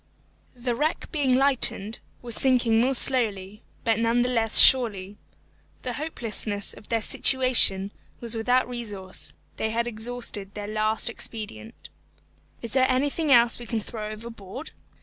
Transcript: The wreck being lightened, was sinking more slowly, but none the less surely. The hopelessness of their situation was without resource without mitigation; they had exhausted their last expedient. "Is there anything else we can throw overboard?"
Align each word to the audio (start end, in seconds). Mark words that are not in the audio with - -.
The 0.55 0.73
wreck 0.73 1.11
being 1.11 1.35
lightened, 1.35 1.99
was 2.23 2.33
sinking 2.35 2.81
more 2.81 2.95
slowly, 2.95 3.61
but 3.83 3.99
none 3.99 4.23
the 4.23 4.29
less 4.29 4.57
surely. 4.57 5.19
The 5.83 5.93
hopelessness 5.93 6.73
of 6.73 6.89
their 6.89 7.03
situation 7.03 7.91
was 8.19 8.33
without 8.33 8.67
resource 8.67 9.27
without 9.27 9.27
mitigation; 9.27 9.55
they 9.57 9.69
had 9.69 9.85
exhausted 9.85 10.53
their 10.55 10.67
last 10.67 11.07
expedient. 11.07 11.89
"Is 12.63 12.71
there 12.71 12.89
anything 12.89 13.31
else 13.31 13.59
we 13.59 13.67
can 13.67 13.79
throw 13.79 14.09
overboard?" 14.09 14.71